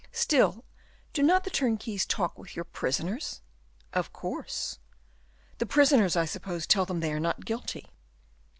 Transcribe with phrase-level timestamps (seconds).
[0.13, 0.65] Still,
[1.13, 3.41] do not the turnkeys talk with your prisoners?"
[3.93, 4.79] "Of course."
[5.59, 7.85] "The prisoners, I suppose, tell them they are not guilty?"